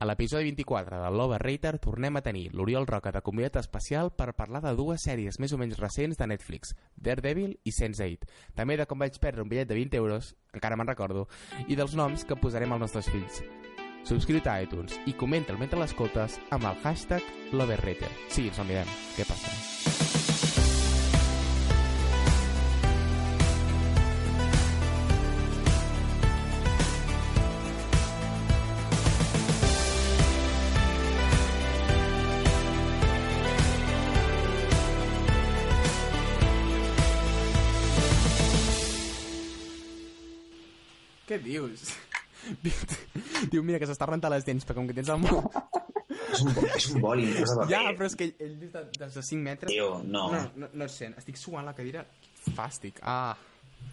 [0.00, 4.62] A l'episodi 24 del l'Overrater tornem a tenir l'Oriol Roca de convidat especial per parlar
[4.64, 8.24] de dues sèries més o menys recents de Netflix, Daredevil i Sense8.
[8.56, 11.26] També de com vaig perdre un bitllet de 20 euros, encara me'n recordo,
[11.68, 13.42] i dels noms que posarem als nostres fills.
[14.08, 18.08] Subscriu a iTunes i comenta'l mentre l'escoltes amb el hashtag l'Overrater.
[18.30, 18.96] Sí, ens el mirem.
[19.18, 20.09] Què passa?
[41.50, 41.90] Dius?
[43.52, 45.44] Diu, mira, que s'està rentant les dents, perquè com que tens el món...
[46.30, 47.64] És un, és un boli, no és de.
[47.70, 49.72] Ja, però és que ell, ell des de, des de 5 metres...
[49.72, 50.28] Tio, no.
[50.30, 51.16] No, no, no et sent.
[51.18, 52.04] Estic suant la cadira.
[52.54, 53.00] Fàstic.
[53.02, 53.34] Ah.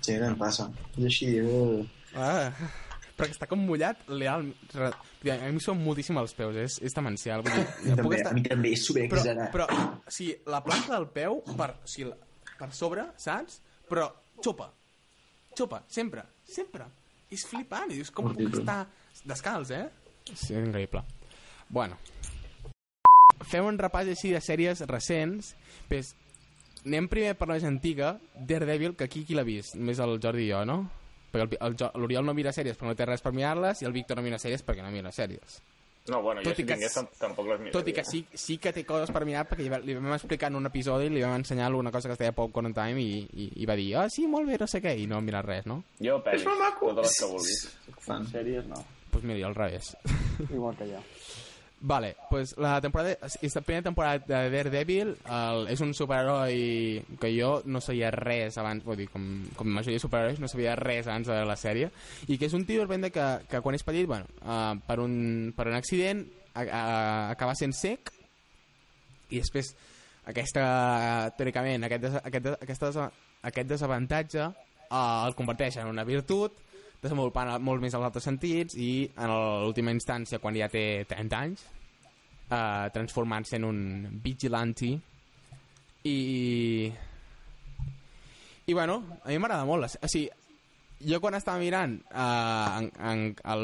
[0.06, 0.68] Sí, què em passa?
[1.00, 1.82] És així, uh...
[2.14, 2.52] ah.
[3.18, 4.46] Però que està com mullat, leal...
[4.78, 7.42] A mi són moltíssim els peus, és, és demencial.
[7.46, 8.34] Vull dir, no puc també, estar...
[8.36, 9.50] a mi també és super però, exagerat.
[9.56, 12.14] però, o sigui, la planta del peu per, o sigui,
[12.60, 13.58] per sobre, saps?
[13.90, 14.06] Però
[14.46, 14.70] xupa.
[15.58, 16.86] Xupa, sempre, sempre.
[17.32, 18.62] És flipant, i dius, com puc Horrible.
[18.62, 18.88] estar
[19.28, 19.90] descalç, eh?
[20.34, 21.04] Sí, és increïble.
[21.70, 21.98] Bueno,
[23.48, 25.54] fem un repàs així de sèries recents.
[25.90, 26.14] Pues,
[26.86, 29.76] anem primer per la més antiga, Daredevil, que aquí qui l'ha vist?
[29.76, 30.80] Més el Jordi i jo, no?
[31.34, 31.60] Perquè
[32.00, 34.40] l'Oriol no mira sèries perquè no té res per mirar-les i el Víctor no mira
[34.40, 35.60] sèries perquè no mira sèries.
[36.10, 37.74] No, bueno, Tot jo i si que tingués tampoc les miraria.
[37.74, 40.14] Tot i que sí, sí que té coses per mirar perquè li va- li vam
[40.16, 43.26] explicar en un episodi li vam ensenyar una cosa que es deia Popcorn Time i,
[43.34, 45.66] i, i va dir, ah sí, molt bé, no sé què i no mirar res,
[45.66, 45.84] no?
[46.00, 46.44] Jo pel·lis,
[46.80, 47.78] totes les que vulguis.
[48.00, 48.26] Fan.
[48.32, 49.96] Sèries no, Doncs pues mira, al revés.
[50.50, 51.00] igual que jo.
[51.80, 53.14] Vale, pues la temporada
[53.46, 58.58] és la primera temporada de Daredevil el, és un superheroi que jo no sabia res
[58.58, 61.56] abans, vull dir, com, com la majoria de superherois no sabia res abans de la
[61.56, 61.92] sèrie
[62.26, 65.68] i que és un tio que, que quan és petit bueno, uh, per, un, per
[65.70, 66.26] un accident
[66.56, 66.82] a, a,
[67.38, 68.10] acaba sent sec
[69.30, 69.76] i després
[70.26, 72.44] aquesta, teòricament aquest, des, aquest,
[72.82, 73.12] des-
[73.44, 76.58] aquest desavantatge uh, el converteix en una virtut
[77.02, 81.66] desenvolupant molt més els altres sentits i en l'última instància quan ja té 30 anys
[82.50, 83.82] eh, transformant-se en un
[84.24, 84.96] vigilante
[86.08, 86.18] i
[88.68, 89.88] i bueno, a mi m'agrada molt.
[90.04, 90.28] O sigui,
[91.08, 93.22] jo quan estava mirant eh, en, en,
[93.54, 93.64] el,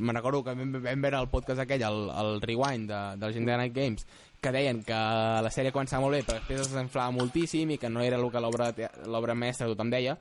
[0.00, 3.56] me'n recordo que vam, vam veure el podcast aquell el, el Rewind de, de de
[3.56, 4.06] Night Games
[4.42, 4.98] que deien que
[5.46, 8.26] la sèrie començava molt bé però després es desenflava moltíssim i que no era el
[8.30, 10.18] que l'obra mestra tothom deia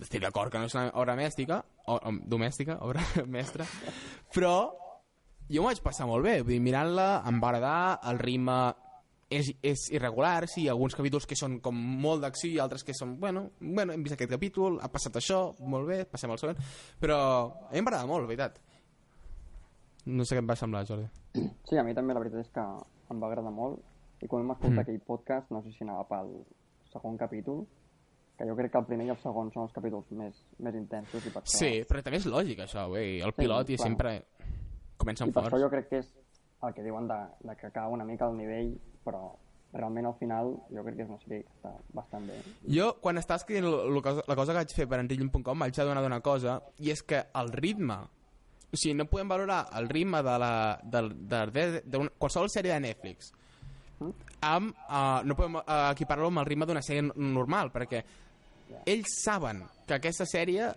[0.00, 3.66] estic d'acord que no és una obra domèstica o, o, domèstica, obra mestra
[4.34, 4.56] però
[5.48, 6.40] jo m'ho vaig passar molt bé.
[6.42, 8.56] Vull dir, mirant-la em va agradar el ritme
[9.30, 13.16] és, és irregular, sí, alguns capítols que són com molt d'acció i altres que són
[13.22, 16.58] bueno, bueno, hem vist aquest capítol, ha passat això molt bé, passem al següent.
[16.98, 18.58] Però a mi em va agradar molt, la veritat.
[20.06, 21.06] No sé què em va semblar, Jordi.
[21.66, 22.66] Sí, a mi també la veritat és que
[23.10, 23.82] em va agradar molt.
[24.22, 24.84] I quan vam escoltar Mm.
[24.84, 26.30] aquell podcast, no sé si anava pel
[26.92, 27.66] segon capítol,
[28.36, 31.24] que jo crec que el primer i el segon són els capítols més, més intensos
[31.26, 33.20] i per això, sí, però també és lògic això, güey.
[33.20, 33.86] el Sí, pilot i clar.
[33.88, 34.12] sempre
[34.96, 36.12] comencen i per això forts jo crec que és
[36.66, 39.30] el que diuen de, de que cau una mica al nivell, però
[39.76, 42.36] realment al final jo crec que és una sèrie que està bastant bé.
[42.72, 43.66] Jo, quan estava escrivint
[44.02, 47.22] cosa- la cosa que vaig fer per enric.com vaig adonar d'una cosa, i és que
[47.34, 47.98] el ritme,
[48.72, 50.52] o sigui, no podem valorar el ritme de, la,
[50.82, 53.32] de, de, de, de una, qualsevol sèrie de Netflix
[54.44, 55.62] amb, uh, no podem uh,
[55.94, 58.02] equiparar-lo amb el ritme d'una sèrie normal, perquè
[58.86, 60.72] ells saben que aquesta sèrie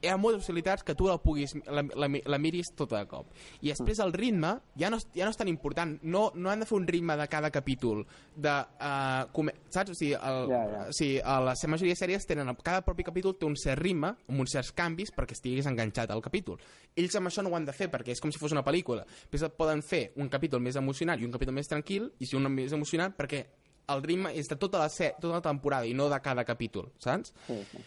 [0.00, 3.32] hi ha moltes possibilitats que tu la puguis la, la, la miris tota de cop.
[3.62, 5.96] I després el ritme ja no, ja no és tan important.
[6.06, 8.04] No, no han de fer un ritme de cada capítol
[8.36, 9.94] de, uh, come, saps?
[9.94, 10.84] O sigui, el, Ja, ja.
[10.86, 14.14] o sigui, a la majoria de sèries tenen, cada propi capítol té un cert ritme
[14.14, 16.60] amb uns certs canvis perquè estiguis enganxat al capítol.
[16.94, 19.06] Ells amb això no ho han de fer perquè és com si fos una pel·lícula.
[19.32, 22.46] Després poden fer un capítol més emocionant i un capítol més tranquil i si un
[22.52, 23.44] més emocionant perquè
[23.92, 26.90] el ritme és de tota la, se tota la temporada i no de cada capítol,
[27.02, 27.32] saps?
[27.46, 27.84] Sí, sí.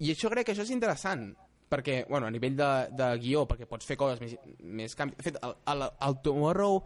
[0.00, 1.30] I això crec que això és interessant
[1.70, 5.16] perquè, bueno, a nivell de, de guió perquè pots fer coses més, més canvi...
[5.18, 6.80] De fet, el, el, el Tomorrow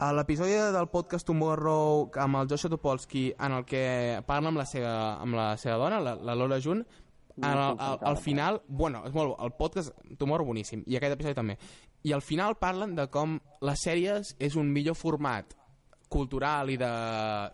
[0.00, 3.84] a l'episodi del podcast Tomorrow amb el Joshua Topolsky en el que
[4.28, 6.84] parla amb la seva, amb la seva dona, la, la Lola Jun
[7.40, 11.16] en el, al, al final, bueno, és molt bo, el podcast Tomorrow boníssim, i aquest
[11.16, 11.56] episodi també
[12.02, 15.52] i al final parlen de com les sèries és un millor format
[16.10, 16.90] cultural i de...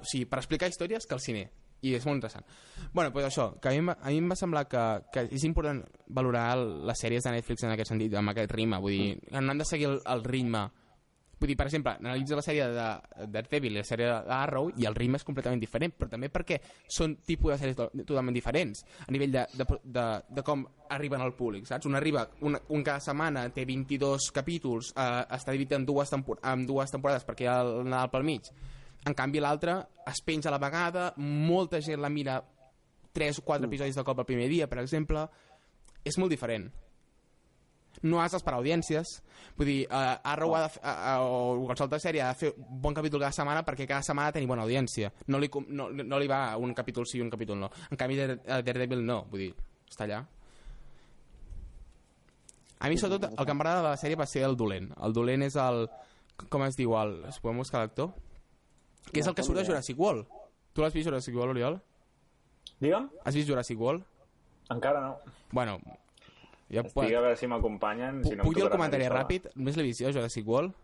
[0.01, 1.45] O sigui, per explicar històries que el cine
[1.85, 2.47] i és molt interessant.
[2.93, 4.83] bueno, pues això, que a mi, a mi em va semblar que,
[5.13, 8.97] que és important valorar les sèries de Netflix en aquest sentit, amb aquest ritme, vull
[8.97, 10.65] dir, no han de seguir el, el ritme
[11.39, 12.85] Vull dir, per exemple, analitza la sèrie de
[13.19, 16.57] de Daredevil i la sèrie d'Arrow i el ritme és completament diferent, però també perquè
[16.89, 21.21] són tipus de sèries to- totalment diferents a nivell de, de, de, de com arriben
[21.21, 21.85] al públic, saps?
[21.91, 26.41] Un arriba, un, un cada setmana té 22 capítols, eh, està dividit en dues, tempor
[26.43, 28.49] en dues temporades perquè hi ha el Nadal pel mig.
[29.05, 29.77] En canvi, l'altre
[30.09, 32.41] es penja a la vegada, molta gent la mira
[33.13, 35.29] 3 o 4 episodis de cop el primer dia, per exemple.
[36.05, 36.71] És molt diferent
[38.03, 39.17] no has d'esperar audiències.
[39.57, 42.81] Vull dir, uh, Arrow ha de, uh, o qualsevol altra sèrie ha de fer un
[42.83, 45.13] bon capítol cada setmana perquè cada setmana tenir bona audiència.
[45.29, 47.71] No li, no, no li va un capítol sí i un capítol no.
[47.91, 49.23] En canvi eh, Daredevil no.
[49.31, 49.53] Vull dir,
[49.89, 50.25] està allà.
[52.77, 54.91] A mi sobretot el que m'agrada de la sèrie va ser el dolent.
[55.01, 55.87] El dolent és el
[56.53, 58.13] com es diu el, es podem buscar l'actor?
[59.09, 60.27] Que és el que surt a Jurassic World.
[60.75, 61.79] Tu l'has vist Jurassic World Oriol?
[62.83, 63.09] Digue'm?
[63.25, 64.05] has vist Jurassic World?
[64.75, 65.15] Encara no.
[65.53, 65.79] bueno
[66.71, 68.25] ja Estic a veure si m'acompanyen.
[68.25, 69.53] Si no Puc dir el comentari ràpid?
[69.55, 70.75] Només l'he vist jo, Jurassic World?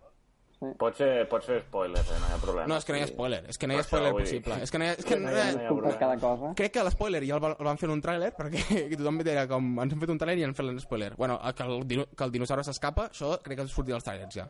[0.79, 2.19] Pot ser, pot ser spoiler, eh?
[2.23, 2.69] no hi ha problema.
[2.71, 4.59] No, és que no hi ha spoiler, és que no hi ha spoiler possible.
[4.63, 5.97] És que no hi ha, és que no hi ha, ha- no hi ha Escoltes
[5.99, 6.53] cada cosa.
[6.61, 8.63] crec que l'espoiler ja el, va- el van fer en un tràiler perquè
[8.93, 11.67] que tothom era com ens han fet un tràiler i han fet l'espoiler bueno, que
[11.67, 14.47] el, dino- que el dinosaure s'escapa això crec que sortia als tràilers ja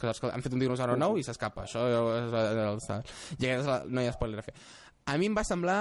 [0.00, 3.70] que els que han fet un dinosaure nou i s'escapa això és, és, és, és
[3.70, 4.56] la, no hi ha spoiler a fer
[5.06, 5.78] a mi em va semblar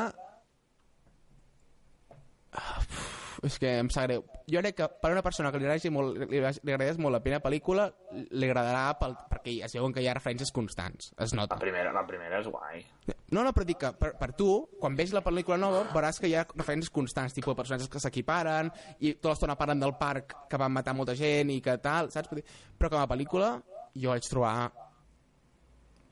[2.53, 5.67] uf, és que em sap greu jo crec que per a una persona que li
[5.67, 9.93] agradi molt, li, li agradés molt la primera pel·lícula li agradarà pel, perquè es veuen
[9.95, 12.83] que hi ha referències constants es nota La primera, la primera és guai.
[13.33, 14.49] no, no, però dic que per, per tu,
[14.79, 18.01] quan veig la pel·lícula nova, veuràs que hi ha referències constants, tipus de personatges que
[18.01, 18.69] s'equiparen,
[19.01, 22.29] i tota l'estona parlen del parc que van matar molta gent i que tal, saps?
[22.77, 23.55] Però com a pel·lícula
[23.95, 24.71] jo vaig trobar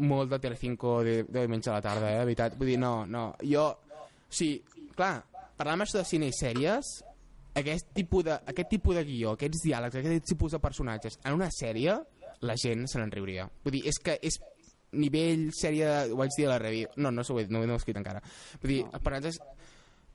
[0.02, 2.20] molt de Telecinco de, de diumenge a la tarda, eh?
[2.20, 2.58] De veritat.
[2.58, 3.28] Vull dir, no, no.
[3.46, 5.14] Jo, o sigui, clar,
[5.58, 6.90] parlant amb això de cine i sèries,
[7.56, 11.50] aquest tipus de, aquest tipus de guió, aquests diàlegs, aquest tipus de personatges, en una
[11.52, 11.98] sèrie,
[12.42, 13.50] la gent se n'en riuria.
[13.64, 14.40] Vull dir, és que és
[14.92, 17.74] nivell sèrie, de, ho vaig dir a la review, no, no, s'ho he, no, no
[17.76, 18.22] ho he escrit encara.
[18.62, 19.38] Vull dir, els personatges,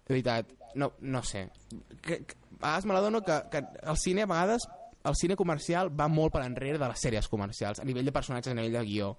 [0.07, 1.47] de veritat, no, no sé.
[2.03, 4.67] Que, que, a vegades me l'adono que, que el cine, a vegades,
[5.07, 8.53] el cine comercial va molt per enrere de les sèries comercials, a nivell de personatges,
[8.53, 9.13] a nivell de guió.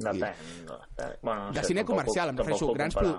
[0.00, 0.32] Depèn.
[0.64, 1.16] no, depèn.
[1.22, 3.18] Bueno, no De sé, cine tampoc comercial, em refereixo, grans produ-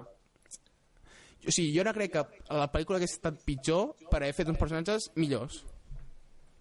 [1.47, 2.23] O sigui, jo no crec que
[2.53, 5.63] la pel·lícula hagués estat pitjor per haver fet uns personatges millors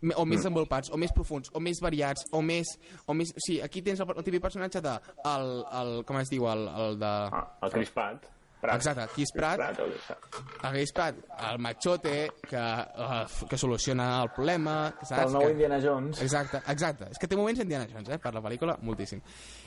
[0.00, 0.36] o més Mm.
[0.38, 2.70] desenvolupats, o més profuns, o més variats, o més...
[3.06, 4.94] O més o sigui, aquí tens el, el típic personatge de...
[5.28, 5.50] El,
[5.80, 6.46] el, com es diu?
[6.48, 7.10] El, el de...
[7.36, 8.24] Ah, el Chris Pratt.
[8.60, 8.76] Prat.
[8.76, 9.10] Exacte, Pratt.
[9.10, 10.38] o Chris Pratt.
[10.68, 11.20] Hagués Pratt,
[11.50, 12.14] el machote
[12.46, 15.26] que, uh, que soluciona el problema, saps?
[15.26, 15.52] El nou que...
[15.56, 16.20] Indiana Jones.
[16.22, 17.08] Exacte, exacte.
[17.10, 19.22] És que té moments Indiana Jones, eh, per la pel·lícula, moltíssim.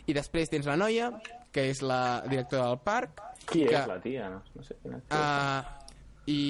[0.06, 1.10] I després tens la noia,
[1.54, 3.24] que és la directora del parc.
[3.50, 4.30] Qui que, és la tia?
[4.34, 5.10] No, no sé quina és.
[5.10, 5.90] Uh,
[6.30, 6.44] i,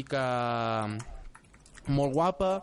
[0.00, 0.24] I que...
[1.84, 2.54] Molt guapa,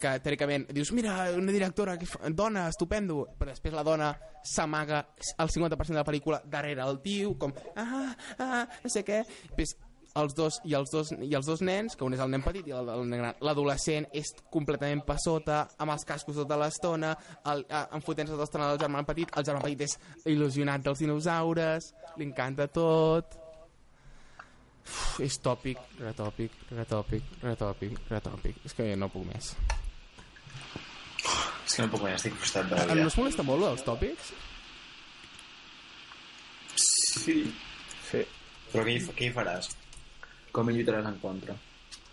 [0.00, 4.12] que teòricament dius, mira, una directora, que fa- dona, estupendo, però després la dona
[4.44, 5.04] s'amaga
[5.38, 9.22] el 50% de la pel·lícula darrere el tio, com, ah, ah, no sé què.
[9.50, 9.76] Després,
[10.16, 12.66] els dos, i, els dos, I els dos nens, que un és el nen petit
[12.70, 17.10] i el, el nen gran, l'adolescent és completament passota, amb els cascos tota l'estona,
[17.44, 19.98] enfotent-se tota l'estona del germà petit, el germà petit és
[20.32, 23.36] il·lusionat dels dinosaures, li encanta tot...
[24.86, 28.60] Uf, és tòpic, retòpic, retòpic, retòpic, retòpic.
[28.68, 29.56] És que no puc més.
[31.76, 33.06] Que no puc més, estic frustrat de la No vida.
[33.10, 34.32] us molesta molt, els tòpics?
[36.76, 37.36] Sí.
[38.10, 38.22] Sí.
[38.72, 39.70] Però què hi, què hi faràs?
[40.56, 41.56] Com hi lluitaràs en contra?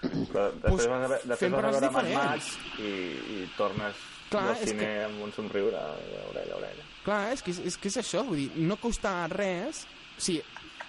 [0.03, 2.17] Però després Pues, vas a, després vas a veure Mad diferents.
[2.17, 2.91] Max i,
[3.37, 6.87] i tornes Clar, al cine que- amb un somriure d'orella a orella.
[7.05, 9.85] Clar, és que és, és que és això, vull dir, no costa res...
[10.13, 10.43] O sigui,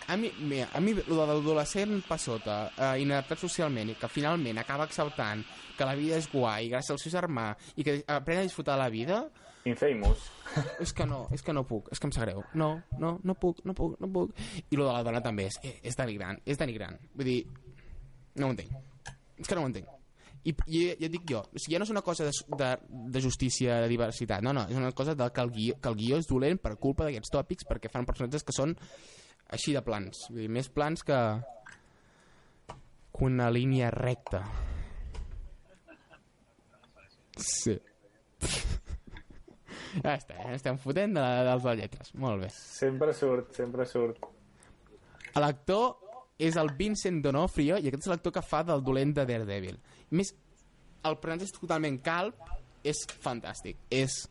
[0.09, 5.45] a mi, mira, a mi l'adolescent passota, eh, inadaptat socialment, i que finalment acaba acceptant
[5.79, 8.91] que la vida és guai gràcies al seu germà i que aprèn a disfrutar la
[8.93, 9.25] vida,
[9.65, 10.29] Infamous.
[10.85, 12.45] és que no, és que no puc, és que em sap greu.
[12.55, 12.71] No,
[13.01, 14.35] no, no puc, no puc, no puc.
[14.69, 16.99] I lo de la dona també és, és denigrant, és denigrant.
[17.17, 17.41] Vull dir,
[18.37, 18.75] no ho entenc.
[19.41, 19.89] És que no ho entenc.
[20.45, 22.71] I, i ja et dic jo, o sigui, ja no és una cosa de, de,
[23.15, 25.97] de justícia, de diversitat, no, no, és una cosa de que el guió, que el
[25.97, 28.77] guió és dolent per culpa d'aquests tòpics, perquè fan personatges que són
[29.53, 31.19] així de plans, vull dir, més plans que,
[32.69, 34.45] que una línia recta.
[37.41, 37.75] Sí.
[40.05, 42.15] ja està, ja estem fotent de, dels de lletres.
[42.21, 42.51] Molt bé.
[42.55, 44.25] Sempre surt, sempre surt.
[45.35, 45.99] L'actor
[46.39, 49.79] és el Vincent D'Onofrio i aquest és l'actor que fa del dolent de Daredevil.
[49.79, 50.33] A més,
[51.05, 52.39] el personatge és totalment calp,
[52.85, 53.79] és fantàstic.
[53.91, 54.25] És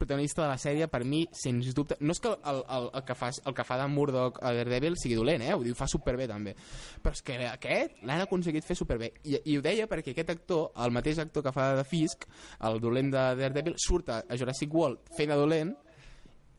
[0.00, 1.98] protagonista de la sèrie, per mi, sens dubte...
[2.00, 4.96] No és que el, el, el, que, fa, el que fa de Murdoch a Daredevil
[5.00, 5.52] sigui dolent, eh?
[5.54, 6.56] Ho diu, fa superbé, també.
[7.04, 9.12] Però és que aquest l'han aconseguit fer superbé.
[9.28, 12.26] I, I ho deia perquè aquest actor, el mateix actor que fa de Fisk,
[12.68, 15.76] el dolent de Daredevil, surt a, Jurassic World fent de dolent,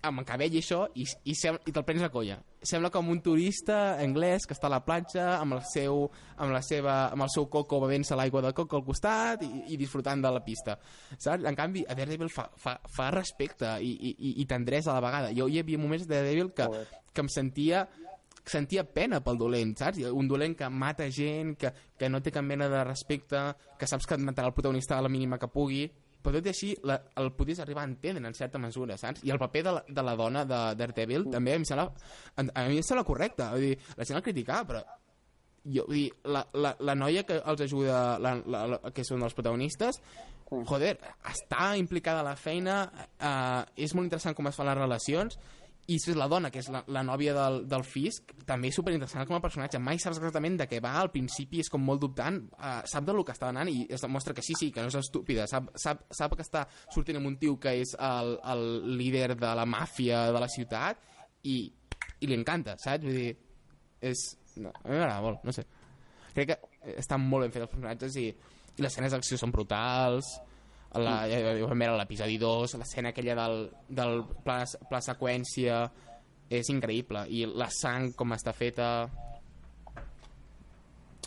[0.02, 2.40] amb el cabell i això, i, i, i te'l prens a colla.
[2.62, 6.04] Sembla com un turista anglès que està a la platja amb el seu,
[6.42, 9.78] amb la seva, amb el seu coco bevent-se l'aigua de coco al costat i, i
[9.78, 10.78] disfrutant de la pista.
[11.18, 11.46] Saps?
[11.46, 15.34] En canvi, a Daredevil fa, fa, fa respecte i, i, i- tendresa a la vegada.
[15.38, 16.70] Jo hi havia moments de Daredevil que,
[17.14, 17.86] que em sentia
[18.52, 20.00] sentia pena pel dolent, saps?
[20.18, 23.38] Un dolent que mata gent, que, que no té cap mena de respecte,
[23.78, 25.84] que saps que et matarà el protagonista a la mínima que pugui,
[26.22, 29.24] però tot i així la, el podies arribar a entendre en certa mesura, saps?
[29.28, 31.90] I el paper de la, de la dona de Daredevil també em sembla,
[32.36, 34.84] a, a mi em sembla correcte, vull dir, la gent el criticava, però
[35.66, 39.24] jo, vull dir, la, la, la noia que els ajuda, la, la, la, que són
[39.28, 40.02] els protagonistes,
[40.52, 40.58] Sí.
[40.68, 42.82] joder, està implicada a la feina,
[43.16, 45.38] eh, és molt interessant com es fan les relacions,
[45.92, 48.78] i si és la dona, que és la, la nòvia del, del Fisk, també és
[48.78, 49.82] superinteressant com a personatge.
[49.84, 53.20] Mai saps exactament de què va, al principi és com molt dubtant, eh, sap del
[53.28, 56.06] que està anant i es demostra que sí, sí, que no és estúpida, sap, sap,
[56.16, 58.64] sap que està sortint amb un tio que és el, el
[59.02, 61.02] líder de la màfia de la ciutat
[61.44, 61.58] i,
[62.22, 63.04] i li encanta, saps?
[63.08, 63.34] Vull dir,
[64.12, 64.30] és...
[64.62, 65.64] No, a mi m'agrada molt, no sé.
[66.36, 70.32] Crec que estan molt ben fets els personatges i, i les escenes d'acció són brutals,
[71.00, 75.86] la, a l'episodi 2, l'escena aquella del, del pla, pla seqüència
[76.52, 79.08] és increïble i la sang com està feta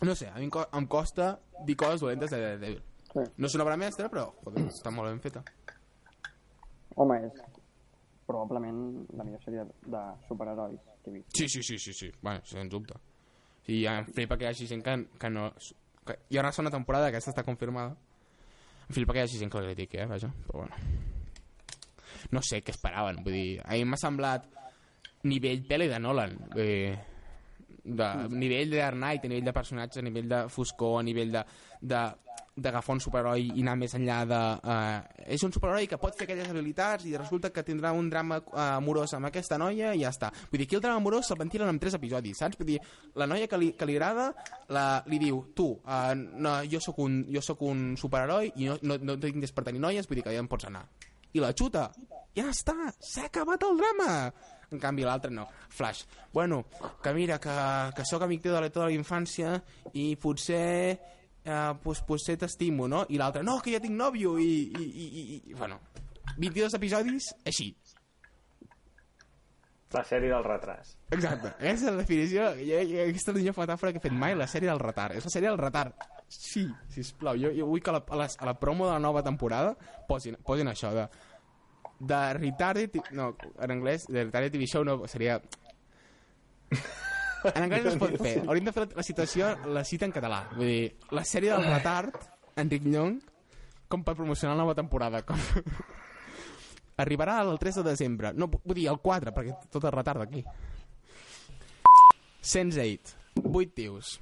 [0.03, 2.83] no sé, a mi em co- em costa dir coses dolentes de Daredevil
[3.15, 3.21] Sí.
[3.39, 5.45] no és una obra mestra però joder, està molt ben feta
[6.97, 7.37] Home, és
[8.27, 11.29] probablement la millor sèrie de superherois que he vist.
[11.37, 12.11] sí, sí, sí, sí, sí.
[12.21, 12.95] Bueno, sens dubte
[13.67, 15.53] sí, ja em flipa que hi hagi gent que, que no
[16.05, 17.95] que hi haurà una segona temporada, aquesta està confirmada
[18.89, 20.77] em flipa que hi hagi gent que la critiqui eh, vaja, però bueno.
[22.33, 24.47] No sé què esperaven vull dir, a mi m'ha semblat
[25.29, 26.95] nivell pel·li de Nolan vull dir,
[27.85, 31.33] de, nivell de Dark Knight, a nivell de personatge, a nivell de foscor, a nivell
[31.35, 31.43] de,
[31.81, 32.03] de
[32.57, 34.41] d'agafar un superheroi i anar més enllà de...
[34.63, 38.39] Uh, és un superheroi que pot fer aquelles habilitats i resulta que tindrà un drama
[38.41, 40.31] uh, amorós amb aquesta noia i ja està.
[40.53, 42.59] Vull dir, aquí el drama amorós se'l ventilen en tres episodis, saps?
[42.61, 42.79] Vull dir,
[43.19, 44.31] la noia que li, que li agrada
[44.75, 48.79] la, li diu, tu, uh, no, jo, sóc un, jo sóc un superheroi i no,
[48.87, 50.87] no, no tinc per tenir noies, vull dir que ja em pots anar.
[51.35, 51.89] I la xuta.
[52.35, 54.11] Ja està, s'ha acabat el drama.
[54.75, 55.49] En canvi, l'altre no.
[55.71, 56.05] Flash.
[56.33, 56.65] Bueno,
[57.03, 57.55] que mira, que,
[57.95, 59.59] que sóc amic teu de la tota la infància
[59.93, 61.24] i potser...
[61.45, 63.05] Eh, pues, potser t'estimo, no?
[63.09, 65.57] I l'altre, no, que ja tinc nòvio i, i, i, i, i...
[65.59, 65.81] Bueno,
[66.39, 67.75] 22 episodis així.
[69.95, 70.97] La sèrie del retras.
[71.15, 74.49] Exacte, aquesta és la definició, aquesta és la millor metàfora que he fet mai, la
[74.51, 75.15] sèrie del retard.
[75.15, 76.09] És la sèrie del retard.
[76.27, 79.05] Sí, sisplau, jo, jo vull que a la, a, la, a la promo de la
[79.05, 79.77] nova temporada
[80.09, 81.07] posin, posin això de
[82.01, 85.41] de retarded, no, en anglès, de retarded TV show no, seria...
[87.53, 88.35] En anglès no es pot fer.
[88.49, 90.45] Hauríem de fer la situació, la cita en català.
[90.55, 90.85] Vull dir,
[91.17, 92.17] la sèrie del retard,
[92.61, 93.19] Enric Llong,
[93.93, 95.23] com per promocionar la nova temporada.
[95.27, 95.41] Com...
[97.05, 98.33] Arribarà el 3 de desembre.
[98.39, 100.45] No, vull dir, el 4, perquè tot el retard aquí.
[102.45, 103.21] Sense8.
[103.43, 104.19] 8 tios.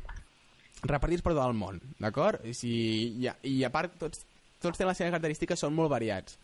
[0.83, 2.43] Repartits per tot el món, d'acord?
[2.49, 2.73] I, si,
[3.23, 4.25] i, I a part, tots,
[4.59, 6.39] tots tenen les seves característiques, són molt variats.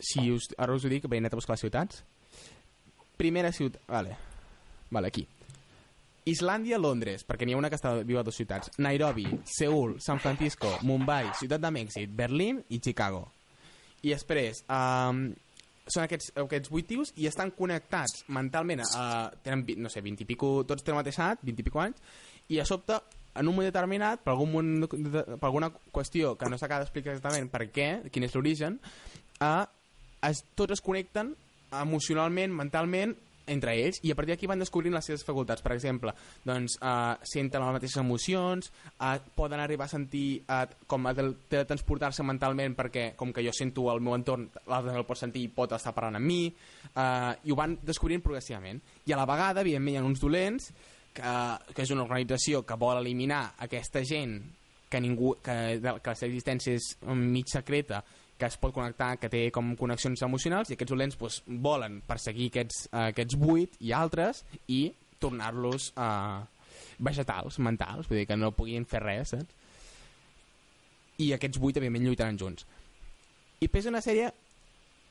[0.00, 2.02] Si us, ara us ho dic, net a buscar les ciutats.
[3.20, 3.80] Primera ciutat...
[3.88, 4.16] Vale.
[4.90, 5.26] Vale, aquí.
[6.28, 8.72] Islàndia, Londres, perquè n'hi ha una que està viu a dues ciutats.
[8.78, 13.22] Nairobi, Seul, San Francisco, Mumbai, Ciutat de Mèxic, Berlín i Chicago.
[14.02, 15.30] I després, um,
[15.90, 20.28] són aquests, aquests vuit tios i estan connectats mentalment a, tenen, no sé, 20 i
[20.28, 22.04] pico, tots tenen la mateixa edat, 20 i pico anys,
[22.50, 22.98] i a sobte,
[23.34, 27.50] en un moment determinat, per, algun moment, per alguna qüestió que no s'acaba d'explicar exactament
[27.52, 28.80] per què, quin és l'origen,
[29.40, 29.64] eh,
[30.28, 31.34] es, tots es connecten
[31.80, 33.14] emocionalment, mentalment,
[33.50, 35.62] entre ells, i a partir d'aquí van descobrint les seves facultats.
[35.64, 36.14] Per exemple,
[36.46, 41.34] doncs, eh, senten les mateixes emocions, eh, poden arribar a sentir eh, com a tel-
[41.50, 45.50] teletransportar-se mentalment perquè, com que jo sento el meu entorn, l'altre el pot sentir i
[45.54, 46.46] pot estar parlant amb mi,
[46.94, 48.80] eh, i ho van descobrint progressivament.
[49.06, 50.70] I a la vegada, evidentment, hi ha uns dolents,
[51.12, 51.34] que,
[51.74, 54.38] que és una organització que vol eliminar aquesta gent
[54.90, 58.02] que, ningú, que, que la seva existència és mig secreta,
[58.40, 62.48] que es pot connectar, que té com connexions emocionals, i aquests dolents doncs, volen perseguir
[62.50, 64.82] aquests, eh, aquests buit i altres i
[65.20, 66.40] tornar-los eh,
[66.98, 69.56] vegetals, mentals, vull dir que no puguin fer res, saps?
[71.20, 72.64] I aquests vuit, evidentment, lluitaran junts.
[73.60, 74.30] I és una sèrie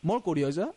[0.10, 0.72] molt curiosa,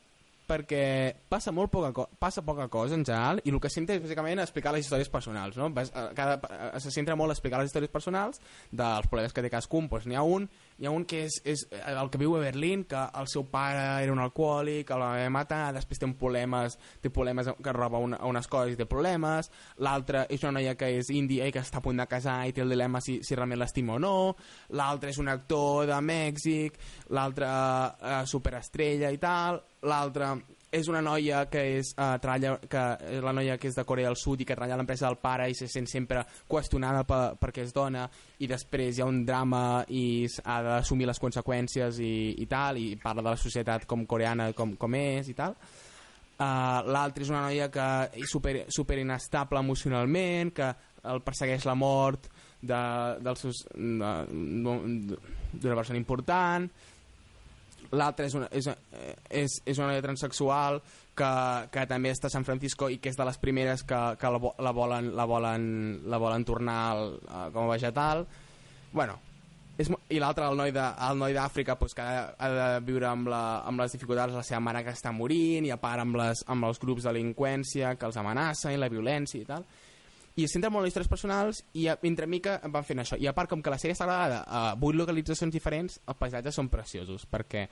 [0.52, 4.42] perquè passa molt poca, passa poca cosa en general i el que senta és bàsicament
[4.42, 5.68] explicar les històries personals no?
[5.70, 9.52] Eh, cada, eh, se centra molt a explicar les històries personals dels problemes que té
[9.52, 10.48] cadascun doncs n'hi ha un,
[10.82, 13.84] hi ha un que és, és el que viu a Berlín, que el seu pare
[14.02, 18.50] era un alcohòlic, el va matar, després té problemes, té problemes que roba una, unes
[18.50, 21.84] coses i té problemes, l'altre és una noia que és índia i que està a
[21.84, 24.16] punt de casar i té el dilema si, si realment l'estima o no,
[24.74, 26.82] l'altre és un actor de Mèxic,
[27.14, 30.34] l'altre eh, superestrella i tal, l'altre
[30.72, 34.08] és una noia que és, uh, treballa, que és la noia que és de Corea
[34.08, 37.20] del Sud i que treballa a l'empresa del pare i se sent sempre qüestionada per,
[37.36, 38.06] perquè és dona
[38.40, 42.94] i després hi ha un drama i ha d'assumir les conseqüències i, i tal i
[43.02, 45.52] parla de la societat com coreana com, com és i tal.
[46.42, 47.88] Uh, l'altra és una noia que
[48.24, 50.70] és super, super inestable emocionalment que
[51.12, 52.30] el persegueix la mort
[52.62, 52.80] de,
[53.20, 55.18] dels seus de-
[55.52, 56.70] d'una persona important
[57.92, 60.80] l'altre és, una, és, eh, és, és una noia transexual
[61.16, 61.32] que,
[61.72, 64.40] que també està a San Francisco i que és de les primeres que, que la,
[64.64, 65.66] la, volen, la, volen,
[66.08, 68.24] la volen tornar al, a, com a vegetal.
[68.92, 69.18] Bueno,
[69.80, 73.62] és, i l'altre, el noi noi d'Àfrica pues, que ha, ha de viure amb, la,
[73.68, 76.44] amb les dificultats de la seva mare que està morint i a part amb, les,
[76.52, 79.64] amb els grups de delinqüència que els amenacen i la violència i tal
[80.36, 83.18] i es centra molt en històries personals i a- entre mica van fent això.
[83.20, 86.54] I a part com que la sèrie està gravada a vuit localitzacions diferents els paisatges
[86.54, 87.68] són preciosos perquè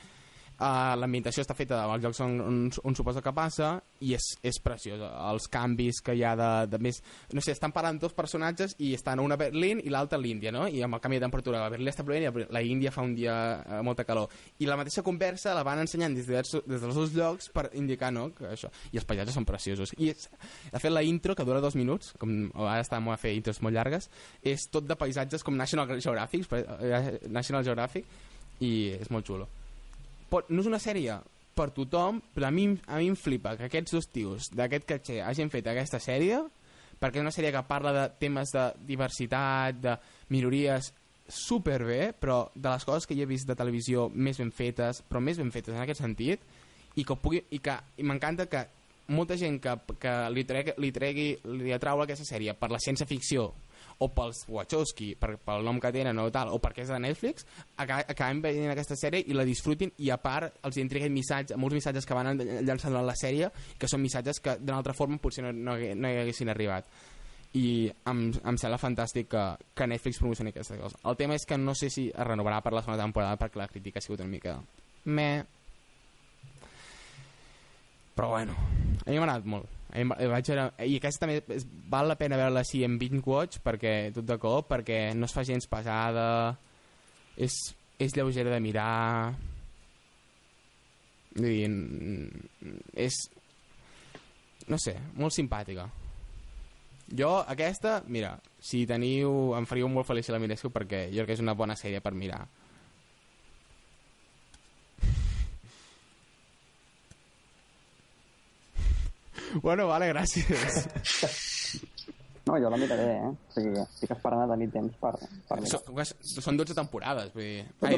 [0.61, 3.73] uh, l'ambientació està feta als llocs on, on, on suposa que passa
[4.05, 7.01] i és, és preciós els canvis que hi ha de, de més
[7.35, 10.53] no sé, estan parlant dos personatges i estan una a Berlín i l'altra a l'Índia
[10.55, 10.67] no?
[10.69, 13.15] i amb el canvi de temperatura la Berlín està plovent i la- Índia fa un
[13.17, 16.95] dia uh, molta calor i la mateixa conversa la van ensenyant des, de, des dels
[16.95, 18.29] dos llocs per indicar no?
[18.37, 18.71] que això.
[18.93, 20.29] i els paisatges són preciosos i és,
[20.71, 23.63] de fet la intro que dura dos minuts com ara està molt a fer intros
[23.65, 24.11] molt llargues
[24.45, 28.07] és tot de paisatges com National Geographic eh, National Geographic
[28.61, 29.49] i és molt xulo
[30.31, 31.19] pot, no és una sèrie
[31.57, 35.21] per tothom, però a mi, a mi em flipa que aquests dos tios d'aquest caché
[35.25, 36.41] hagin fet aquesta sèrie,
[37.01, 39.97] perquè és una sèrie que parla de temes de diversitat, de
[40.33, 40.93] minories,
[41.31, 45.23] superbé, però de les coses que jo he vist de televisió més ben fetes, però
[45.23, 46.45] més ben fetes en aquest sentit,
[46.99, 48.65] i que, pugui, i que m'encanta que
[49.15, 51.29] molta gent que, que li, tregui, li, tregui,
[51.63, 53.51] li atrau aquesta sèrie per la ciència-ficció
[54.01, 57.45] o pels Wachowski, per, pel nom que tenen o tal, o perquè és de Netflix,
[57.77, 61.77] aca- acabem veient aquesta sèrie i la disfrutin i a part els intriguen missatges, molts
[61.77, 65.45] missatges que van llançant a la sèrie que són missatges que d'una altra forma potser
[65.45, 66.89] no, no, no hi haguessin arribat
[67.59, 71.01] i em, em sembla fantàstic que, que Netflix promocioni aquesta cosa.
[71.11, 73.67] El tema és que no sé si es renovarà per la segona temporada perquè la
[73.69, 74.55] crítica ha sigut una mica...
[75.11, 75.43] Meh.
[78.15, 78.55] Però bueno,
[79.05, 79.80] a mi m'ha agradat molt.
[79.91, 84.13] Vaig veure, I aquesta també és, val la pena veure-la així en binge watch perquè
[84.15, 86.27] tot de cop, perquè no es fa gens pesada,
[87.37, 87.57] és,
[87.99, 89.35] és lleugera de mirar,
[91.35, 91.71] vull dir,
[92.95, 93.19] és
[94.71, 95.89] no sé, molt simpàtica.
[97.11, 99.51] Jo, aquesta, mira, si teniu...
[99.59, 102.03] Em faríeu molt feliç si la miréssiu perquè jo crec que és una bona sèrie
[102.05, 102.45] per mirar.
[109.63, 110.91] Bueno, vale, gràcies.
[112.47, 113.29] No, jo la miraré, eh?
[113.31, 115.13] O sigui, estic esperant a tenir temps per,
[115.47, 115.81] per mirar.
[115.85, 117.65] Són, són 12 temporades, vull dir...
[117.87, 117.95] Ai,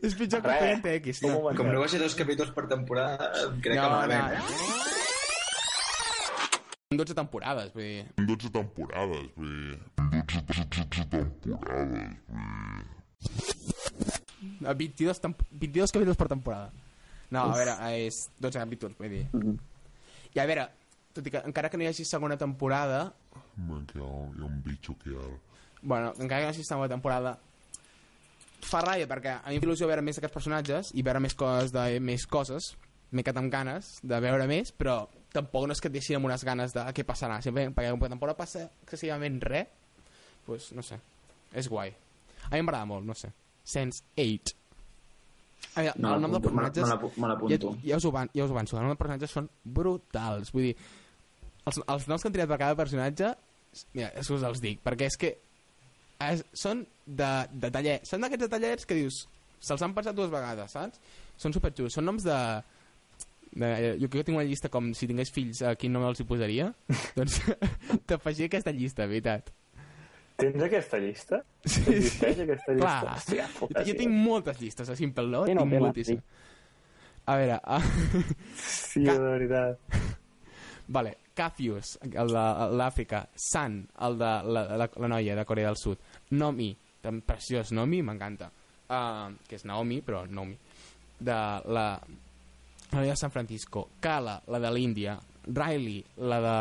[0.00, 0.62] és pitjor que Res.
[0.62, 1.34] Expediente X, Un no?
[1.40, 1.56] moment.
[1.58, 3.28] Com no va ser dos capítols per temporada,
[3.60, 3.90] crec No, que no.
[3.98, 4.40] malament.
[6.90, 8.04] Són 12 temporades, vull dir...
[8.30, 9.76] 12 temporades, vull dir...
[10.00, 12.88] 12, 12 temporades, vull dir...
[14.64, 16.70] A 22, temp 22 capítols per temporada.
[17.30, 19.26] No, a veure, és 12 capítols, vull dir.
[19.32, 19.58] Mhm.
[20.34, 20.68] I a veure,
[21.14, 23.12] tot i que encara que no hi hagi segona temporada,
[23.56, 25.38] Man, que hi ha, hi ha un bitxo aquí ara.
[25.82, 27.38] bueno, encara que no hi hagi segona temporada,
[28.60, 31.34] fa ràbia perquè a mi em fa il·lusió veure més aquests personatges i veure més
[31.34, 32.74] coses de més coses,
[33.10, 36.26] m'he quedat amb ganes de veure més, però tampoc no és que et deixin amb
[36.28, 39.66] unes ganes de què passarà, simplement perquè com que temporada passa excessivament res,
[40.46, 40.98] pues, no sé,
[41.54, 41.94] és guai.
[42.50, 43.32] A mi m'agrada molt, no sé.
[43.64, 44.54] Sense 8.
[45.74, 46.82] A veure, Me el nom dels l'apunto, personatges...
[46.84, 47.70] me l'apu- me ja, l'apunto.
[47.84, 50.50] ja, us ho van, ja us ho avanço, els noms dels personatges són brutals.
[50.54, 50.74] Vull dir,
[51.70, 53.30] els, els noms que han triat per cada personatge,
[53.94, 55.30] mira, és que us els dic, perquè és que
[56.26, 59.22] és, són de, de tallets, són d'aquests detallets que dius,
[59.60, 61.00] se'ls han pensat dues vegades, saps?
[61.40, 62.38] Són superxulos, són noms de...
[63.52, 63.70] de
[64.02, 66.68] jo que tinc una llista com si tingués fills a quin nom els hi posaria
[67.18, 67.40] doncs
[68.10, 69.48] t'afegia aquesta llista, veritat
[70.40, 71.40] Tens aquesta llista?
[71.64, 72.86] Sí, Existeix aquesta llista?
[72.86, 75.44] Clar, Hòstia, jo, jo tinc moltes llistes a Simple No?
[75.48, 76.46] Sí, no, tinc moltíssimes.
[77.30, 78.22] A veure, uh,
[78.58, 79.98] Sí, de veritat.
[80.96, 85.78] vale, Cafius, el de l'Àfrica, San, el de la, la, la noia de Corea del
[85.78, 86.00] Sud,
[86.36, 86.72] Nomi,
[87.04, 88.50] tan preciós Nomi, m'encanta,
[88.88, 90.56] uh, que és Naomi, però Nomi,
[91.20, 91.36] de
[91.76, 91.92] la,
[92.90, 96.56] la noia de San Francisco, Kala, la de l'Índia, Riley, la de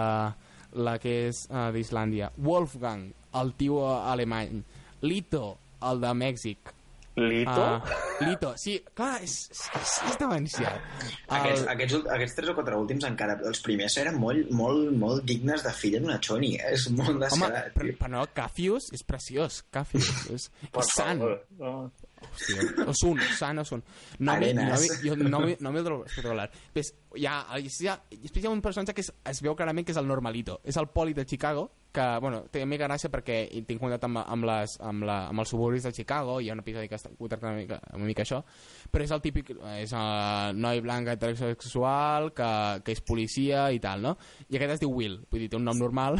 [0.73, 4.61] la que és uh, d'Islàndia, Wolfgang, el tio alemany,
[5.05, 5.55] Lito,
[5.89, 6.75] el de Mèxic.
[7.19, 7.51] Lito?
[7.51, 7.83] Ah,
[8.21, 10.77] Lito, sí, clar, és, és, és demencial.
[11.27, 15.25] Aquests, El, aquests, aquests tres o quatre últims encara, els primers eren molt, molt, molt
[15.27, 16.75] dignes de filla d'una Choni, eh?
[16.77, 17.97] És molt home, descarat, però, tio.
[17.99, 21.19] però no, Cafius és preciós, Cafius, és, és sant.
[21.25, 21.41] favor.
[21.59, 21.73] No.
[22.19, 23.83] Hòstia, Osun, Sant Osun.
[24.19, 24.63] No, mi- no,
[25.29, 25.71] no, mi- no
[26.05, 26.49] espectacular.
[26.75, 29.91] Ves, hi ha, hi ha, hi ha un personatge que és, es veu clarament que
[29.95, 30.59] és el Normalito.
[30.63, 34.45] És el poli de Chicago, que, bueno, té mica gràcia perquè tinc contacte amb, amb,
[34.45, 37.49] les, amb, la, amb els suburbis de Chicago, hi ha un episodi que està contractat
[37.49, 38.43] una mica, una mica això,
[38.91, 42.49] però és el típic, és el noi blanc heterosexual que,
[42.85, 44.15] que és policia i tal, no?
[44.49, 46.19] I aquest es diu Will, vull dir, té un nom normal,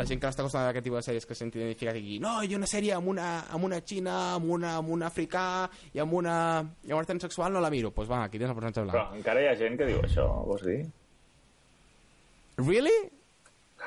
[0.00, 2.18] la gent que no està acostumada a aquest tipus de sèries que s'han identificat i
[2.24, 5.44] no, hi ha una sèrie amb una, amb una xina, amb, una, amb un africà
[5.94, 6.36] i amb una,
[6.84, 7.90] i amb una transsexual no la miro.
[7.92, 9.16] Doncs pues va, aquí tens el personatge Però blanc.
[9.20, 10.80] encara hi ha gent que diu això, vols dir?
[12.60, 12.96] Really?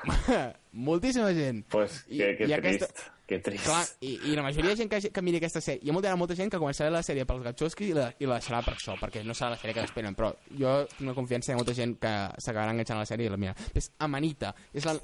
[0.73, 1.65] Moltíssima gent.
[1.69, 3.63] Pues I- que, que i trist, aquesta- que trist.
[3.65, 6.11] Clar, i, i la majoria de gent que, que miri aquesta sèrie, hi ha molta,
[6.19, 8.97] molta gent que començarà la sèrie pels gatxosquis i la, i la deixarà per això,
[8.99, 11.95] perquè no serà la sèrie que esperen, però jo tinc una confiança de molta gent
[12.03, 12.11] que
[12.43, 13.55] s'acabarà enganxant a la sèrie i la mira.
[13.73, 14.97] És Amanita, és la,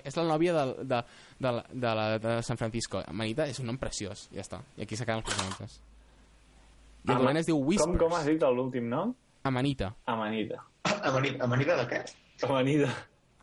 [0.00, 1.02] és la nòvia de, de,
[1.38, 3.02] de, la, de, la, de San Francisco.
[3.06, 4.62] Amanita és un nom preciós, ja està.
[4.78, 5.76] I aquí s'acaben els personatges.
[7.04, 7.92] I el Ama- dolent es diu Whispers.
[7.98, 9.12] Com, com has dit l'últim nom?
[9.44, 9.92] Amanita.
[10.08, 10.64] Amanida.
[10.88, 12.00] Amanida, amanida de què?
[12.48, 12.88] Amanida.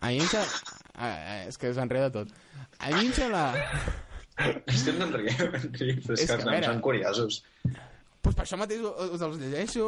[0.01, 0.81] A mi em sembla...
[0.95, 2.29] Ah, és que s'enreda tot.
[2.79, 3.45] A mi em sembla...
[4.73, 7.39] És que no en riem, en riem, però és, És que els noms són curiosos.
[8.21, 9.87] pues per això mateix us, els llegeixo.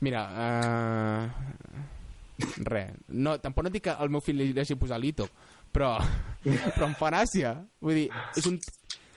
[0.00, 1.22] Mira, uh...
[2.68, 2.96] res.
[3.08, 5.28] No, tampoc no dic que al meu fill li deixi posar Lito,
[5.72, 5.94] però,
[6.42, 7.54] però em fa gràcia.
[7.80, 8.58] Vull dir, és un...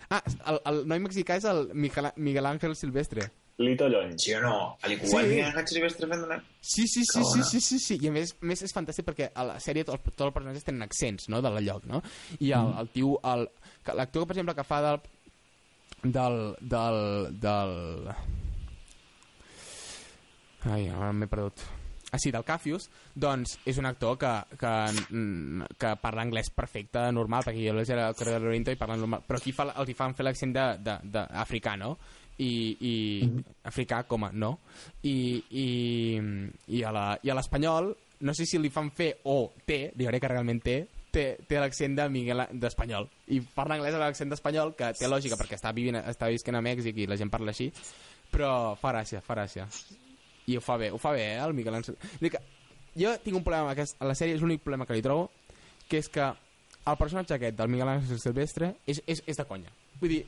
[0.10, 3.28] Ah, el, el noi mexicà és el Miguel, Miguel Ángel Silvestre.
[3.60, 4.14] Lito Llony.
[4.18, 4.78] Sí o no?
[4.82, 5.40] A l'igual Sí.
[5.44, 6.38] Ángel Silvestre fent una...
[6.62, 7.98] Sí, sí, sí, sí, sí, sí, sí.
[8.02, 10.64] I a més, a més és fantàstic perquè a la sèrie tots tot els personatges
[10.68, 12.00] tenen accents, no?, de la lloc, no?
[12.40, 13.50] I el, el tio, el,
[13.84, 15.02] que- l'actor, per exemple, que fa del...
[16.04, 16.40] del...
[16.62, 17.02] del...
[17.44, 17.76] del...
[20.70, 21.62] Ai, ara m'he perdut.
[22.12, 24.72] Ah, sí, del Cafius, doncs és un actor que, que,
[25.14, 28.96] mm, que parla anglès perfecte, normal, perquè jo l'he al carrer de l'Oriento i parla
[28.98, 31.92] normal, però aquí fa, els hi fan fer l'accent d'africà, no?
[32.40, 32.94] I, i
[33.68, 34.54] africà com a no.
[35.04, 35.66] I, i,
[36.76, 40.80] i a l'espanyol no sé si li fan fer o té, diré que realment té
[41.10, 43.08] té, té l'accent de Miguel d'espanyol.
[43.34, 46.62] I parla anglès amb l'accent d'espanyol que té lògica perquè està, vivint, està visquent a
[46.62, 47.72] Mèxic i la gent parla així
[48.32, 49.68] però fa gràcia, fa gràcia.
[50.50, 51.82] I ho fa bé, ho fa bé, eh, el Miquel
[52.20, 52.42] dir que
[52.96, 55.30] jo tinc un problema amb aquest, a la sèrie, és l'únic problema que li trobo,
[55.90, 59.74] que és que el personatge aquest del Miguel Àngel Silvestre és, és, és de conya.
[60.02, 60.24] Vull dir,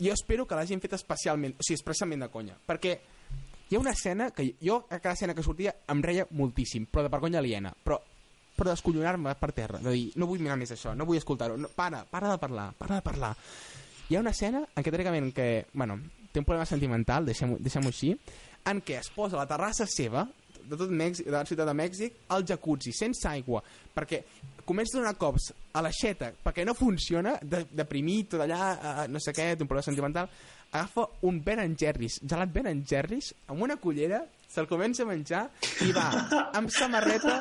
[0.00, 2.96] jo espero que l'hagin fet especialment, o sigui, expressament de conya, perquè
[3.68, 7.06] hi ha una escena que jo a cada escena que sortia em reia moltíssim, però
[7.06, 8.00] de vergonya aliena, però
[8.54, 11.70] però descollonar-me per terra, de dir, no vull mirar més això, no vull escoltar-ho, no,
[11.74, 13.32] para, para de parlar, para de parlar.
[14.08, 15.98] Hi ha una escena en què teòricament que, bueno,
[16.30, 18.12] té un problema sentimental, deixem-ho deixem així,
[18.70, 20.22] en què es posa a la terrassa seva
[20.64, 23.60] de tot Mèxic, de la ciutat de Mèxic al jacuzzi, sense aigua,
[23.94, 24.22] perquè
[24.66, 29.22] comença a donar cops a l'aixeta perquè no funciona, de, deprimit, tot allà, eh, no
[29.22, 30.30] sé què, té un problema sentimental,
[30.74, 34.24] agafa un Ben Jerry's, gelat Ben Jerry's, amb una cullera,
[34.54, 35.44] se'l comença a menjar
[35.82, 36.08] i va
[36.58, 37.38] amb samarreta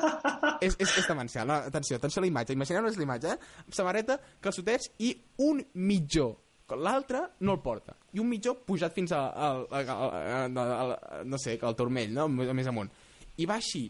[0.59, 3.65] és, és, és demencial, no, atenció, atenció a la imatge imagineu-vos la imatge, eh?
[3.65, 5.13] amb samarreta, calçotets i
[5.45, 6.31] un mitjó
[6.73, 11.27] l'altre no el porta i un mitjó pujat fins al, al, al, al, al, al
[11.29, 12.25] no sé, al turmell no?
[12.31, 12.89] més amunt
[13.37, 13.83] i va així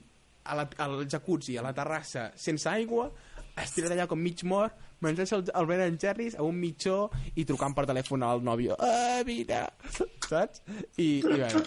[0.43, 3.09] a la, al jacuzzi, a la terrassa sense aigua,
[3.61, 7.75] estirat allà com mig mort menjar-se el, el Ben Jerry's a un mitjó i trucant
[7.75, 9.65] per telèfon al nòvio ah, mira,
[10.29, 10.63] saps?
[10.97, 11.63] i, i bueno,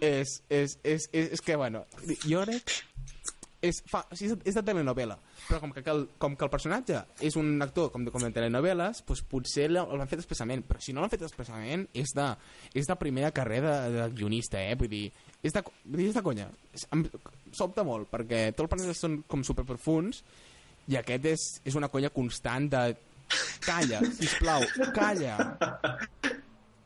[0.00, 1.84] és, és, és, és, és que bueno
[2.24, 2.78] jo crec
[3.64, 5.16] és, fa, sigui, és de telenovela
[5.48, 8.30] però com que, el, com que el personatge és un actor com de, com de
[8.34, 12.28] telenovel·les doncs potser l'han fet expressament però si no l'han fet expressament és de,
[12.78, 14.76] és de primera carrera de, de guionista eh?
[14.78, 15.08] vull dir,
[15.42, 17.02] és de, vull dir, és de conya és, em
[17.56, 20.22] sobta molt perquè tots els personatges són com superprofuns
[20.88, 22.84] i aquest és, és una conya constant de
[23.66, 24.62] calla, sisplau,
[24.96, 25.34] calla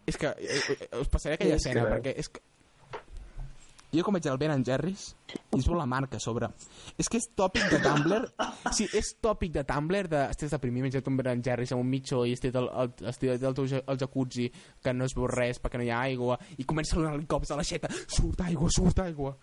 [0.09, 2.41] és que eh, eh, us passaré aquella És que- escena perquè és que
[3.93, 5.13] jo com veig el Ben Jerry's
[5.53, 6.49] i es la marca a sobre.
[6.99, 8.21] És que és tòpic de Tumblr
[8.73, 12.23] sí, és tòpic de Tumblr de estàs deprimit menja't un Ben Jerry's amb un mitjó
[12.25, 14.49] i estic al, al, estic al teu al jacuzzi
[14.83, 17.53] que no es veu res perquè no hi ha aigua i comença a donar cops
[17.53, 19.35] a l'aixeta surt aigua, surt aigua.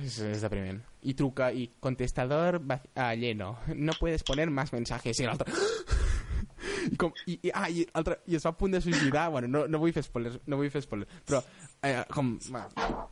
[0.00, 0.78] És, és depriment.
[1.04, 2.62] I truca i contestador
[2.96, 3.58] ah, lleno.
[3.76, 5.20] No puedes poner más mensajes.
[5.20, 5.52] I l'altre
[6.92, 9.28] i, com, i, i, ah, i, altre, i es va a punt de suïcidar.
[9.34, 11.42] Bueno, no, no vull fer spoilers, no vull fer spoilers però
[11.84, 12.64] eh, com, va,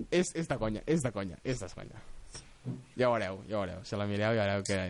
[0.08, 2.00] és, és de conya és de conya, és de conya
[2.96, 4.80] ja ho veureu, ja ho veureu si la mireu ja veureu que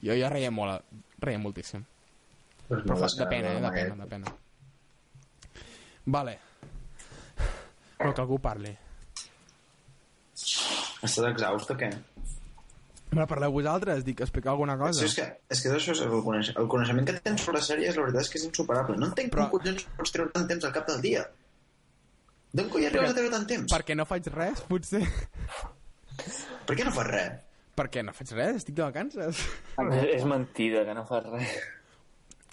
[0.00, 0.84] jo, jo reia molt
[1.20, 1.84] reia moltíssim
[2.70, 3.60] Pues Però no de pena, eh?
[3.60, 4.32] De pena, de pena.
[6.06, 6.38] Vale.
[7.98, 8.70] Però que algú parli.
[11.02, 11.88] Estàs exhaust o què?
[13.18, 15.00] Me parleu vosaltres, dic, explicar alguna cosa.
[15.00, 17.98] Sí, és que, és que això és el, coneix el coneixement que tens sobre sèries,
[17.98, 18.96] la veritat és que és insuperable.
[19.02, 21.26] No entenc Però- com collons pots treure tant temps al cap del dia.
[22.54, 23.74] D'on coi arribes a treure tant temps?
[23.74, 25.02] Perquè no faig res, potser.
[26.70, 27.32] Per què no fas res?
[27.80, 29.42] Perquè no faig res, estic de vacances.
[29.80, 31.52] És, és mentida, que no fas res.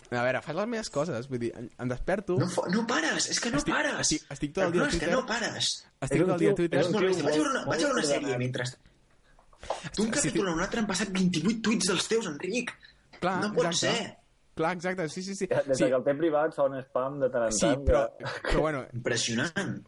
[0.08, 3.39] A veure, faig les meves coses, vull dir, em, desperto, No, fa- no pares, és
[3.43, 3.97] que no Estic- pares.
[4.06, 5.17] estic- estic tot el dia problema a és que Twitter.
[5.19, 5.71] no pares.
[6.08, 6.80] estic un tot el dia a Twitter.
[6.80, 7.06] És molt.
[7.08, 8.63] Vaig a veure una, vaig a veure una sèrie mentre...
[9.97, 10.47] D'un Sí, capítol sí.
[10.47, 12.71] a un altre han passat 28 tuits dels teus, Enric.
[13.19, 13.97] Clar, no pot exacte.
[13.97, 14.15] ser.
[14.58, 15.47] Clar, exacte, sí, sí, sí.
[15.47, 17.84] Des sí, que el té privat fa un spam de tant en sí tant.
[17.86, 19.82] però, que- però bueno, Impressionant.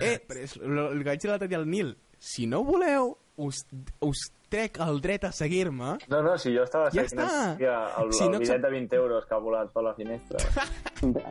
[0.00, 3.12] Eh, però és, el, el que vaig dir l'altre dia al Nil, si no voleu,
[3.36, 3.64] us,
[4.00, 5.96] us trec el dret a seguir-me.
[6.08, 7.54] No, no, si jo estava Ja seguint està.
[7.54, 9.94] hòstia, el, Si el no bitllet accept- de 20 euros que ha volat per la
[9.94, 10.38] finestra.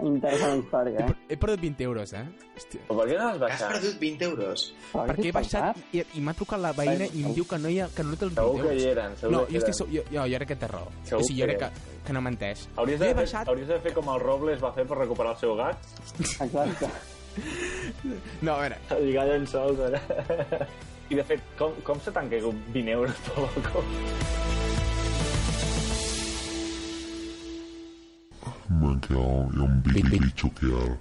[0.03, 1.15] Interessant història, eh?
[1.29, 2.25] He perdut 20 euros, eh?
[2.57, 2.81] Hòstia.
[2.89, 3.71] Però per què no has Has baixat?
[3.71, 4.65] perdut 20 euros.
[4.91, 7.69] Però Perquè he baixat i, i m'ha trucat la veïna i em diu que no,
[7.71, 8.83] hi ha, que no té els 20 Segur que euros.
[8.83, 9.95] hi eren, segur No, que jo, hi estic, eren.
[9.95, 10.87] jo, jo, jo crec que té raó.
[11.03, 12.67] Segur o sigui, jo que crec que, que no menteix.
[12.75, 13.47] Hauries he de, fer, baixat...
[13.47, 15.77] hauries de fer com el Robles va fer per recuperar el seu gat,
[16.19, 16.89] Exacte.
[18.41, 20.01] No, a veure, lligar llençols allà.
[21.09, 23.83] I de fet, com, com se caigut 20 euros pel balcó?
[28.69, 30.97] Un bicho que al,